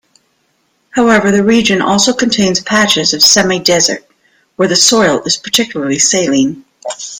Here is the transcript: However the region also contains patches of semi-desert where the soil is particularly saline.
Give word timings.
However 0.89 1.29
the 1.29 1.43
region 1.43 1.79
also 1.79 2.11
contains 2.11 2.59
patches 2.59 3.13
of 3.13 3.21
semi-desert 3.21 4.03
where 4.55 4.67
the 4.67 4.75
soil 4.75 5.21
is 5.25 5.37
particularly 5.37 5.99
saline. 5.99 6.65